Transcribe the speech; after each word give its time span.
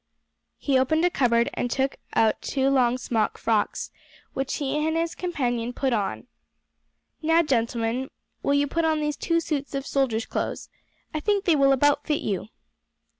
He 0.57 0.79
opened 0.79 1.05
a 1.05 1.11
cupboard 1.11 1.51
and 1.53 1.69
took 1.69 1.97
our 2.15 2.33
two 2.41 2.71
long 2.71 2.97
smock 2.97 3.37
frocks, 3.37 3.91
which 4.33 4.55
he 4.55 4.75
and 4.87 4.97
his 4.97 5.13
companion 5.13 5.73
put 5.73 5.93
on. 5.93 6.25
"Now, 7.21 7.43
gentlemen, 7.43 8.09
will 8.41 8.55
you 8.55 8.65
put 8.65 8.83
on 8.83 8.99
these 8.99 9.15
two 9.15 9.39
suits 9.39 9.75
of 9.75 9.85
soldiers' 9.85 10.25
clothes. 10.25 10.69
I 11.13 11.19
think 11.19 11.45
they 11.45 11.55
will 11.55 11.71
about 11.71 12.07
fit 12.07 12.21
you." 12.21 12.47